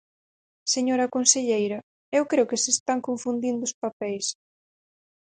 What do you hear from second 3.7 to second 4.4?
papeis.